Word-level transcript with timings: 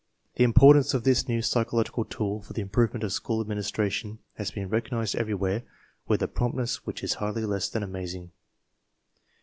The 0.33 0.43
importance 0.43 0.95
of 0.95 1.03
this 1.03 1.27
new 1.27 1.43
psychological 1.43 2.05
tool 2.05 2.41
for 2.41 2.53
the 2.53 2.61
improvement 2.63 3.03
of 3.03 3.13
school 3.13 3.39
administration 3.39 4.17
has 4.33 4.49
been 4.49 4.67
recog 4.67 4.89
nized 4.89 5.13
everywhere 5.15 5.61
with 6.07 6.23
a 6.23 6.27
promptness 6.27 6.87
which 6.87 7.03
is 7.03 7.13
hardly 7.21 7.45
less 7.45 7.69
than 7.69 7.83
amazing. 7.83 8.31